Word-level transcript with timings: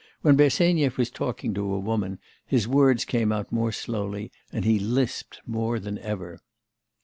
When 0.23 0.35
Bersenyev 0.35 0.97
was 0.97 1.11
talking 1.11 1.53
to 1.53 1.73
a 1.75 1.79
woman, 1.79 2.17
his 2.47 2.67
words 2.67 3.05
came 3.05 3.31
out 3.31 3.51
more 3.51 3.71
slowly, 3.71 4.31
and 4.51 4.65
he 4.65 4.79
lisped 4.79 5.41
more 5.45 5.77
than 5.77 5.99
ever. 5.99 6.39